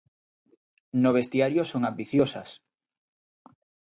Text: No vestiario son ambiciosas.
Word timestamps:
No 1.03 1.09
vestiario 1.17 1.61
son 1.71 1.81
ambiciosas. 1.91 2.49